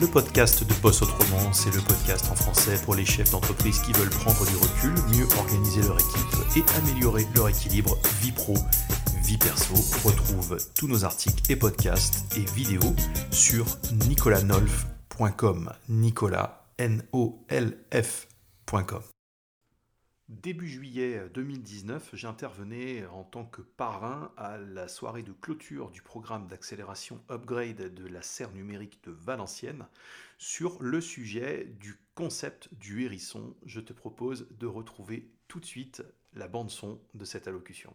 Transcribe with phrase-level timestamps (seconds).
[0.00, 1.52] le podcast de Boss Autrement.
[1.52, 5.26] C'est le podcast en français pour les chefs d'entreprise qui veulent prendre du recul, mieux
[5.38, 8.54] organiser leur équipe et améliorer leur équilibre vie pro,
[9.24, 9.74] vie perso.
[10.04, 12.94] Retrouve tous nos articles et podcasts et vidéos
[13.30, 13.66] sur
[14.08, 15.72] nicolanolf.com.
[15.88, 17.60] Nicolas, N-O-L-F.com.
[20.30, 26.46] Début juillet 2019, j'intervenais en tant que parrain à la soirée de clôture du programme
[26.46, 29.86] d'accélération Upgrade de la serre numérique de Valenciennes
[30.38, 33.56] sur le sujet du concept du hérisson.
[33.66, 36.04] Je te propose de retrouver tout de suite
[36.36, 37.92] la bande son de cette allocution.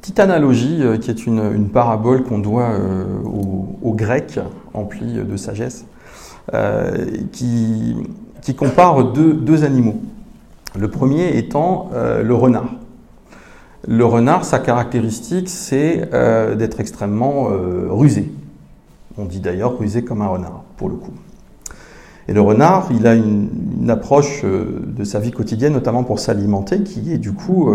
[0.00, 4.40] Petite analogie euh, qui est une, parabole qu'on doit euh, aux, Grecs
[4.72, 5.84] emplis de sagesse,
[6.54, 7.94] euh, qui,
[8.56, 10.00] compare deux animaux.
[10.76, 12.74] Le premier étant euh, le renard.
[13.86, 18.30] Le renard, sa caractéristique, c'est euh, d'être extrêmement euh, rusé.
[19.16, 21.12] On dit d'ailleurs rusé comme un renard, pour le coup.
[22.28, 23.48] Et le renard, il a une,
[23.88, 27.72] approche de sa vie quotidienne, notamment pour s'alimenter, qui est du coup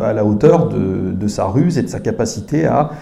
[0.00, 2.92] à la hauteur de, sa ruse et de sa capacité à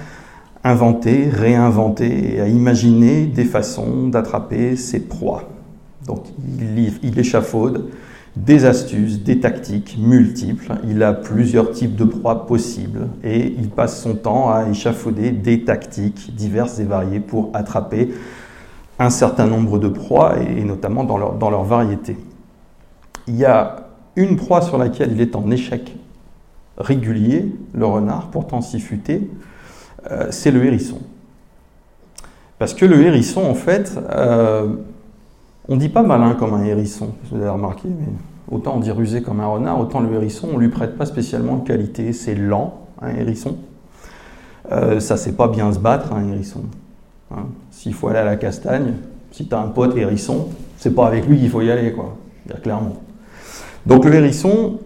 [0.64, 5.50] inventer, réinventer et à imaginer des façons d'attraper ses proies.
[6.06, 6.24] Donc
[6.58, 7.90] il, il échafaude,
[8.36, 10.72] des astuces, des tactiques multiples.
[10.88, 15.64] Il a plusieurs types de proies possibles et il passe son temps à échafauder des
[15.64, 18.12] tactiques diverses et variées pour attraper
[18.98, 22.16] un certain nombre de proies et notamment dans leur, dans variété.
[23.26, 25.96] Il y a une proie sur laquelle il est en échec
[26.76, 29.30] régulier, le renard, pourtant si futé,
[30.10, 30.98] euh, c'est le hérisson.
[32.58, 34.68] Parce que le hérisson, en fait, euh,
[35.68, 38.06] on dit pas malin comme un hérisson, vous avez remarqué, mais
[38.50, 41.56] autant on dit rusé comme un renard, autant le hérisson, on lui prête pas spécialement
[41.56, 42.12] de qualité.
[42.12, 43.56] C'est lent, un hérisson.
[44.72, 46.62] Euh, ça sait pas bien se battre, un hérisson.
[47.30, 47.46] Hein.
[47.70, 48.94] S'il faut aller à la castagne,
[49.30, 50.48] si tu as un pote hérisson,
[50.78, 52.16] c'est pas avec lui qu'il faut y aller, quoi.
[52.62, 52.96] clairement.
[53.86, 54.78] Donc le hérisson,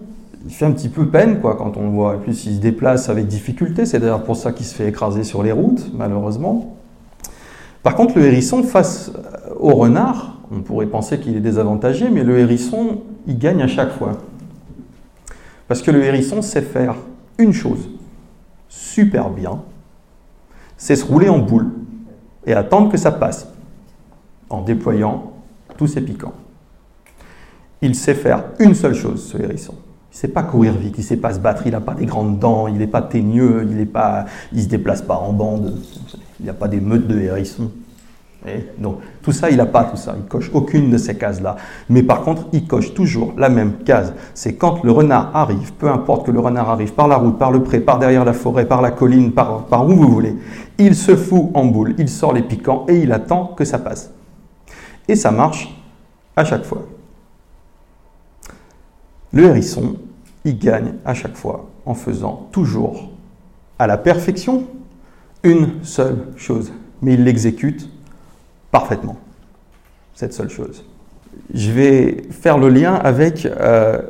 [0.46, 2.14] il fait un petit peu peine, quoi, quand on le voit.
[2.14, 3.84] Et puis il se déplace avec difficulté.
[3.84, 6.76] C'est d'ailleurs pour ça qu'il se fait écraser sur les routes, malheureusement.
[7.82, 9.12] Par contre, le hérisson, face
[9.58, 13.92] au renard, on pourrait penser qu'il est désavantagé, mais le hérisson, il gagne à chaque
[13.92, 14.18] fois.
[15.66, 16.96] Parce que le hérisson sait faire
[17.38, 17.88] une chose
[18.68, 19.60] super bien,
[20.76, 21.70] c'est se rouler en boule
[22.46, 23.48] et attendre que ça passe
[24.48, 25.32] en déployant
[25.76, 26.34] tous ses piquants.
[27.82, 29.74] Il sait faire une seule chose, ce hérisson.
[30.10, 31.94] Il ne sait pas courir vite, il ne sait pas se battre, il n'a pas
[31.94, 35.76] des grandes dents, il n'est pas teigneux, il ne se déplace pas en bande,
[36.40, 37.70] il n'y a pas des meutes de hérissons.
[38.78, 40.14] Donc tout ça, il n'a pas tout ça.
[40.16, 41.56] Il coche aucune de ces cases-là.
[41.88, 44.14] Mais par contre, il coche toujours la même case.
[44.32, 47.50] C'est quand le renard arrive, peu importe que le renard arrive par la route, par
[47.50, 50.36] le pré, par derrière la forêt, par la colline, par où vous voulez,
[50.78, 54.12] il se fout en boule, il sort les piquants et il attend que ça passe.
[55.08, 55.74] Et ça marche
[56.36, 56.84] à chaque fois.
[59.32, 59.96] Le hérisson,
[60.44, 63.10] il gagne à chaque fois en faisant toujours
[63.78, 64.64] à la perfection
[65.42, 66.72] une seule chose.
[67.02, 67.88] Mais il l'exécute
[68.70, 69.16] parfaitement.
[70.14, 70.84] Cette seule chose.
[71.54, 74.02] Je vais faire le lien avec euh,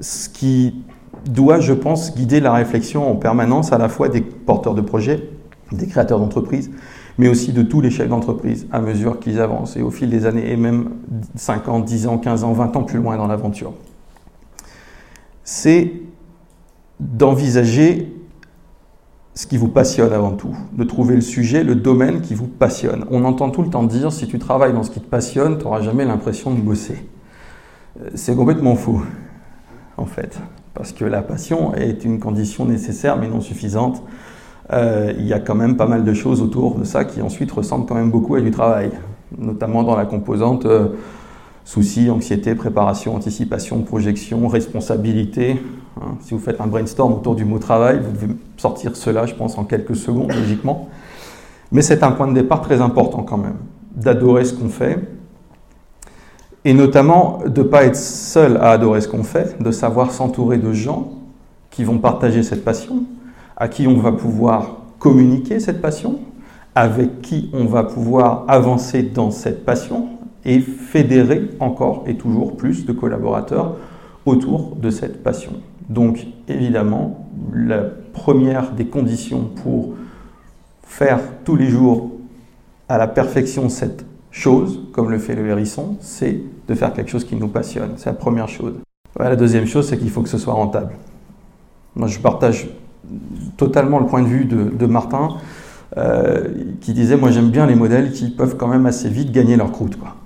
[0.00, 0.84] ce qui
[1.28, 5.28] doit, je pense, guider la réflexion en permanence à la fois des porteurs de projets,
[5.72, 6.70] des créateurs d'entreprises,
[7.18, 10.26] mais aussi de tous les chefs d'entreprise à mesure qu'ils avancent et au fil des
[10.26, 10.90] années, et même
[11.34, 13.72] 5 ans, 10 ans, 15 ans, 20 ans plus loin dans l'aventure.
[15.42, 15.92] C'est
[17.00, 18.15] d'envisager
[19.36, 23.04] ce qui vous passionne avant tout, de trouver le sujet, le domaine qui vous passionne.
[23.10, 25.64] On entend tout le temps dire, si tu travailles dans ce qui te passionne, tu
[25.64, 27.06] n'auras jamais l'impression de bosser.
[28.00, 29.02] Euh, c'est complètement faux,
[29.98, 30.40] en fait,
[30.72, 34.02] parce que la passion est une condition nécessaire mais non suffisante.
[34.72, 37.52] Euh, il y a quand même pas mal de choses autour de ça qui ensuite
[37.52, 38.90] ressemblent quand même beaucoup à du travail,
[39.36, 40.88] notamment dans la composante euh,
[41.62, 45.60] soucis, anxiété, préparation, anticipation, projection, responsabilité.
[46.00, 46.16] Hein.
[46.20, 49.58] Si vous faites un brainstorm autour du mot travail, vous devez sortir cela, je pense,
[49.58, 50.88] en quelques secondes, logiquement.
[51.72, 53.56] Mais c'est un point de départ très important quand même,
[53.94, 54.98] d'adorer ce qu'on fait,
[56.64, 60.58] et notamment de ne pas être seul à adorer ce qu'on fait, de savoir s'entourer
[60.58, 61.12] de gens
[61.70, 63.04] qui vont partager cette passion,
[63.56, 66.18] à qui on va pouvoir communiquer cette passion,
[66.74, 70.08] avec qui on va pouvoir avancer dans cette passion,
[70.44, 73.76] et fédérer encore et toujours plus de collaborateurs
[74.24, 75.52] autour de cette passion.
[75.88, 79.94] Donc évidemment, la première des conditions pour
[80.82, 82.12] faire tous les jours
[82.88, 87.24] à la perfection cette chose, comme le fait le hérisson, c'est de faire quelque chose
[87.24, 87.92] qui nous passionne.
[87.96, 88.74] C'est la première chose.
[89.18, 90.94] la deuxième chose, c'est qu'il faut que ce soit rentable.
[91.94, 92.68] Moi, je partage
[93.56, 95.28] totalement le point de vue de, Martin,
[95.96, 96.48] euh,
[96.80, 99.70] qui disait, moi j'aime bien les modèles qui peuvent quand même assez vite gagner leur
[99.72, 99.96] croûte.
[99.96, 100.16] Quoi.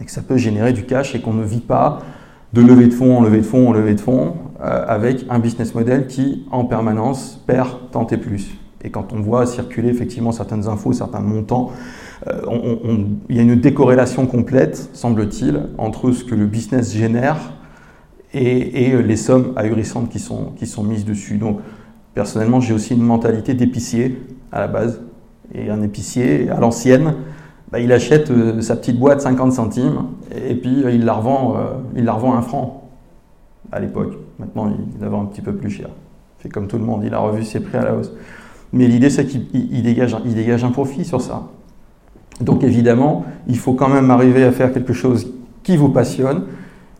[0.00, 2.00] et que ça peut générer du cash et qu'on ne vit pas
[2.52, 4.34] de levée de fonds en levée de fonds en levée de fonds
[4.64, 8.54] avec un business model qui en permanence perd tant et plus.
[8.84, 11.70] Et quand on voit circuler effectivement certaines infos, certains montants,
[12.28, 12.40] euh,
[13.28, 17.54] il y a une décorrélation complète, semble-t-il, entre ce que le business génère
[18.34, 21.38] et, et, les sommes ahurissantes qui sont, mises dessus.
[21.38, 21.60] Donc,
[22.14, 24.20] personnellement, j'ai aussi une mentalité d'épicier
[24.50, 25.00] à la base.
[25.54, 27.14] Et un épicier, à l'ancienne,
[27.70, 31.56] bah, il achète euh, sa petite boîte 50 centimes et puis euh, il, la revend,
[31.56, 31.60] euh,
[31.96, 32.90] il la revend un franc
[33.70, 34.14] à l'époque.
[34.38, 35.88] Maintenant, il la vend un petit peu plus cher.
[36.38, 38.12] Fait comme tout le monde, il a revu ses prix à la hausse.
[38.72, 41.48] Mais l'idée, c'est qu'il dégage, il dégage un profit sur ça.
[42.40, 45.32] Donc évidemment, il faut quand même arriver à faire quelque chose
[45.62, 46.44] qui vous passionne,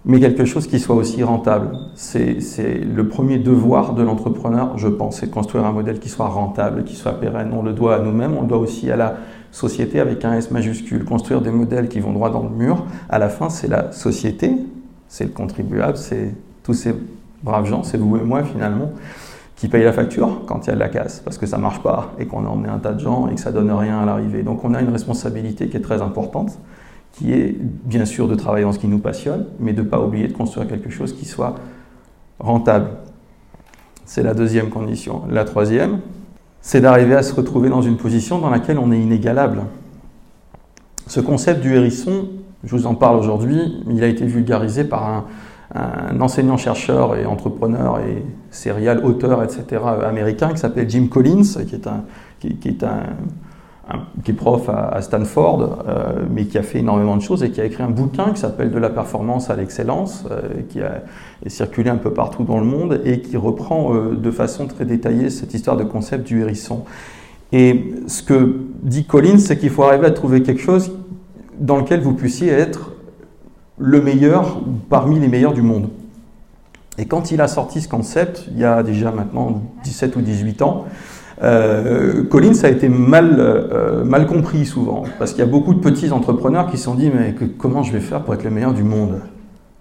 [0.05, 1.71] mais quelque chose qui soit aussi rentable.
[1.95, 2.37] C'est
[2.85, 6.85] le premier devoir de l'entrepreneur, je pense, c'est de construire un modèle qui soit rentable,
[6.85, 7.51] qui soit pérenne.
[7.53, 9.17] On le doit à nous-mêmes, on le doit aussi à la
[9.51, 13.19] société avec un S majuscule, construire des modèles qui vont droit dans le mur, à
[13.19, 14.57] la fin, c'est la société,
[15.09, 16.95] c'est le contribuable, c'est tous ces
[17.43, 18.93] braves gens, c'est vous et moi finalement,
[19.57, 21.83] qui payent la facture quand il y a de la casse, parce que ça marche
[21.83, 24.05] pas et qu'on a emmené un tas de gens et que ça donne rien à
[24.05, 24.43] l'arrivée.
[24.43, 26.59] Donc on a une responsabilité qui est très importante,
[27.13, 30.01] qui est bien sûr de travailler dans ce qui nous passionne, mais de ne pas
[30.01, 31.55] oublier de construire quelque chose qui soit
[32.41, 32.89] rentable.
[34.05, 35.23] C'est la deuxième condition.
[35.31, 36.01] La troisième,
[36.61, 39.63] c'est d'arriver à se retrouver dans une position dans laquelle on est inégalable.
[41.07, 42.29] Ce concept du hérisson,
[42.65, 45.25] je vous en parle aujourd'hui, il a été vulgarisé par un,
[45.75, 52.05] enseignant-chercheur et entrepreneur et serial auteur, etc., américain qui s'appelle Jim Collins, qui est un,
[52.41, 53.05] qui est un
[54.25, 57.61] qui est prof à, Stanford, euh, mais qui a fait énormément de choses et qui
[57.61, 61.03] a écrit un bouquin qui s'appelle De la performance à l'excellence, euh, qui a
[61.47, 65.31] circulé un peu partout dans le monde et qui reprend euh, de façon très détaillée
[65.31, 66.85] cette histoire de concept du hérisson.
[67.51, 70.93] Et ce que dit Collins, c'est qu'il faut arriver à trouver quelque chose
[71.59, 72.92] dans lequel vous puissiez être
[73.79, 75.89] le meilleur parmi les meilleurs du monde.
[76.99, 80.63] Et quand il a sorti ce concept, il y a déjà maintenant 17 ou 18
[80.63, 80.85] ans,
[81.43, 85.81] euh, Collins a été mal, euh, mal compris souvent, parce qu'il y a beaucoup de
[85.81, 88.75] petits entrepreneurs qui se sont dit mais comment je vais faire pour être le meilleur
[88.75, 89.21] du monde?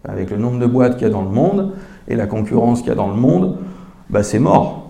[0.08, 1.74] Avec le nombre de boîtes qu'il y a dans le monde
[2.08, 3.58] et la concurrence qu'il y a dans le monde,
[4.10, 4.90] bah, c'est mort.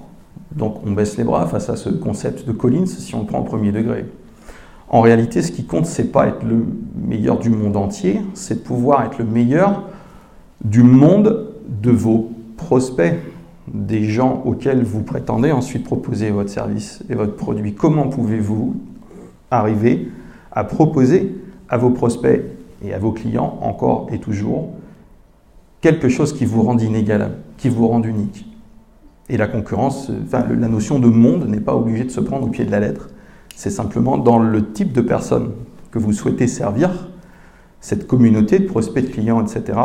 [0.55, 3.39] Donc on baisse les bras face à ce concept de Collins si on le prend
[3.39, 4.05] au premier degré.
[4.93, 6.65] En réalité, ce qui compte, c'est pas être le
[7.07, 9.87] meilleur du monde entier, c'est de pouvoir être le meilleur
[10.65, 13.15] du monde de vos prospects
[13.73, 17.73] des gens auxquels vous prétendez ensuite proposer votre service et votre produit.
[17.73, 18.75] Comment pouvez-vous
[19.49, 20.09] arriver
[20.51, 21.37] à proposer
[21.69, 22.41] à vos prospects
[22.83, 24.71] et à vos clients encore et toujours
[25.79, 28.45] quelque chose qui vous rend inégalable, qui vous rend unique?
[29.29, 32.49] Et la concurrence, enfin, la notion de monde n'est pas obligée de se prendre au
[32.49, 33.07] pied de la lettre.
[33.55, 35.51] C'est simplement dans le type de personne
[35.91, 37.09] que vous souhaitez servir,
[37.79, 39.79] cette communauté de prospects, de clients, etc.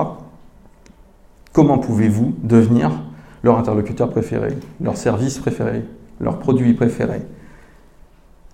[1.52, 2.90] Comment pouvez-vous devenir
[3.42, 5.84] leur interlocuteur préféré, leur service préféré,
[6.20, 7.22] leur produit préféré?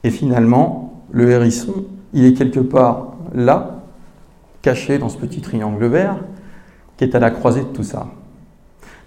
[0.05, 3.82] Et finalement, le hérisson, il est quelque part là,
[4.62, 6.17] caché dans ce petit triangle vert,
[6.97, 8.06] qui est à la croisée de tout ça.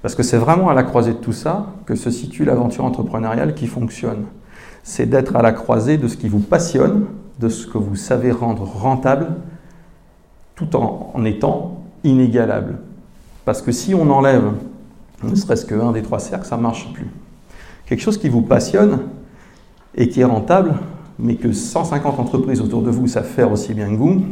[0.02, 3.56] Parce que c'est vraiment à la croisée de tout ça que se situe l'aventure entrepreneuriale
[3.56, 4.26] qui fonctionne.
[4.88, 7.08] C'est d'être à la croisée de ce qui vous passionne,
[7.40, 9.30] de ce que vous savez rendre rentable,
[10.56, 12.78] tout en, étant inégalable.
[13.46, 14.44] Parce que si on enlève
[15.24, 17.08] ne serait-ce qu'un des trois cercles, ça ne marche plus.
[17.88, 19.00] Quelque chose qui vous passionne
[19.96, 20.76] et qui est rentable,
[21.18, 24.24] mais que 150 entreprises autour de vous savent faire aussi bien que vous,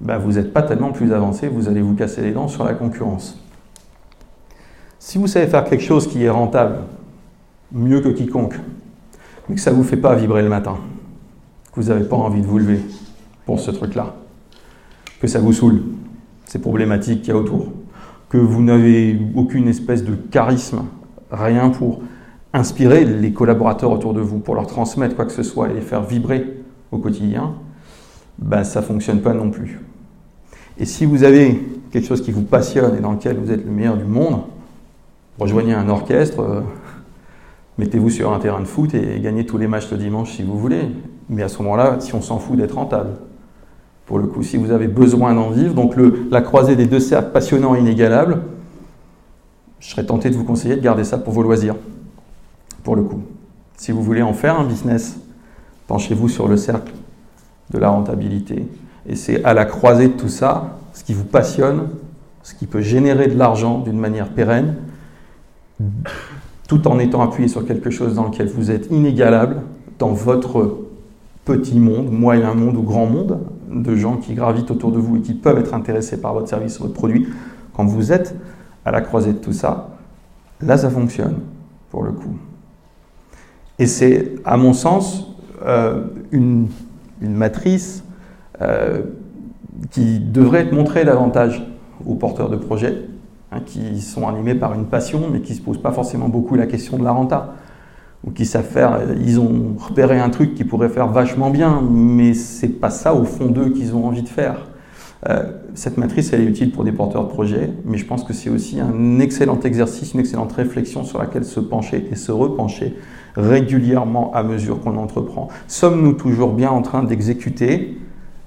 [0.00, 2.74] ben vous n'êtes pas tellement plus avancé, vous allez vous casser les dents sur la
[2.74, 3.40] concurrence.
[4.98, 6.80] Si vous savez faire quelque chose qui est rentable,
[7.70, 8.56] mieux que quiconque,
[9.48, 10.78] mais que ça ne vous fait pas vibrer le matin,
[11.72, 12.80] que vous n'avez pas envie de vous lever
[13.46, 14.14] pour ce truc-là,
[15.20, 15.82] que ça vous saoule,
[16.46, 17.68] ces problématiques qu'il y a autour,
[18.28, 20.84] que vous n'avez aucune espèce de charisme,
[21.30, 22.00] rien pour
[22.52, 25.80] inspirer les collaborateurs autour de vous, pour leur transmettre quoi que ce soit et les
[25.80, 27.54] faire vibrer au quotidien,
[28.38, 29.80] ben, ça ne fonctionne pas non plus.
[30.78, 33.70] Et si vous avez quelque chose qui vous passionne et dans lequel vous êtes le
[33.70, 34.42] meilleur du monde,
[35.38, 36.60] rejoignez un orchestre, euh,
[37.80, 40.58] mettez-vous sur un terrain de foot et gagnez tous les matchs le dimanche si vous
[40.58, 40.82] voulez.
[41.30, 43.10] Mais à ce moment-là, si on s'en fout d'être rentable,
[44.04, 45.72] pour le coup, si vous avez besoin d'en vivre.
[45.72, 45.94] Donc
[46.30, 48.42] la croisée des deux cercles passionnants et inégalables,
[49.78, 51.76] je serais tenté de vous conseiller de garder ça pour vos loisirs,
[52.84, 53.22] pour le coup.
[53.76, 55.18] Si vous voulez en faire un business,
[55.86, 56.92] penchez-vous sur le cercle
[57.70, 58.66] de la rentabilité.
[59.08, 61.88] Et c'est à la croisée de tout ça, ce qui vous passionne,
[62.42, 64.74] ce qui peut générer de l'argent d'une manière pérenne,
[66.70, 69.62] tout en étant appuyé sur quelque chose dans lequel vous êtes inégalable
[69.98, 70.78] dans votre
[71.44, 75.20] petit monde, moyen monde ou grand monde, de gens qui gravitent autour de vous et
[75.20, 77.26] qui peuvent être intéressés par votre service ou votre produit,
[77.74, 78.36] quand vous êtes
[78.84, 79.96] à la croisée de tout ça,
[80.60, 81.38] là ça fonctionne
[81.90, 82.36] pour le coup.
[83.80, 85.34] Et c'est, à mon sens,
[85.66, 86.68] euh, une,
[87.20, 88.04] matrice
[88.62, 89.02] euh,
[89.90, 91.66] qui devrait être montrée davantage
[92.06, 93.09] aux porteurs de projets,
[93.52, 96.54] hein, qui sont animés par une passion, mais qui ne se posent pas forcément beaucoup
[96.54, 97.54] la question de la renta
[98.24, 102.34] ou qui savent faire, ils ont repéré un truc qui pourrait faire vachement bien, mais
[102.34, 104.66] c'est pas ça au fond d'eux qu'ils ont envie de faire.
[105.28, 108.32] Euh, cette matrice, elle est utile pour des porteurs de projets, mais je pense que
[108.32, 112.96] c'est aussi un excellent exercice, une excellente réflexion sur laquelle se pencher et se repencher
[113.36, 115.48] régulièrement à mesure qu'on entreprend.
[115.68, 117.98] Sommes-nous toujours bien en train d'exécuter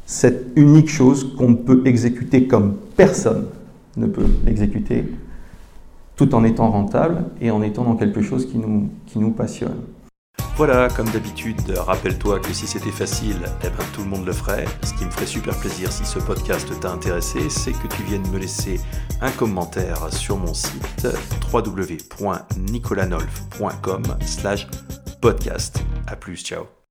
[0.05, 3.45] cette unique chose qu'on peut exécuter comme personne?
[3.97, 5.05] Ne peut l'exécuter,
[6.15, 9.81] tout en étant rentable et en étant dans quelque chose qui nous, qui nous passionne.
[10.55, 14.65] Voilà, comme d'habitude, rappelle-toi que si c'était facile, eh ben, tout le monde le ferait.
[14.83, 18.29] Ce qui me ferait super plaisir si ce podcast t'a intéressé, c'est que tu viennes
[18.31, 18.79] me laisser
[19.19, 21.07] un commentaire sur mon site
[21.51, 24.67] www.nicolanolf.com slash
[25.21, 25.83] podcast.
[26.05, 26.82] A plus, ciao